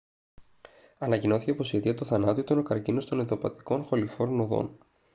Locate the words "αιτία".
1.77-1.95